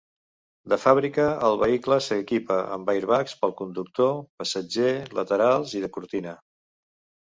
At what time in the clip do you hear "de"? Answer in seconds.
0.71-0.77, 5.89-5.97